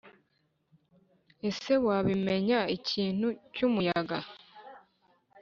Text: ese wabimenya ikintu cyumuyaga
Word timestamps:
ese 1.49 1.73
wabimenya 1.85 2.59
ikintu 2.77 3.27
cyumuyaga 3.53 4.19